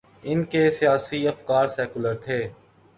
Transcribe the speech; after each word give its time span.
ان 0.23 0.39
کے 0.51 0.63
سیاسی 0.71 1.19
افکار 1.27 1.65
سیکولر 1.75 2.15
تھے۔ 2.25 2.39